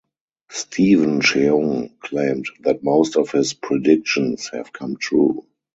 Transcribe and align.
Steven 0.49 1.19
Cheung 1.21 1.95
claimed 1.99 2.47
that 2.61 2.83
most 2.83 3.17
of 3.17 3.29
his 3.31 3.53
"predictions" 3.53 4.49
have 4.51 4.73
come 4.73 4.97
true. 4.97 5.45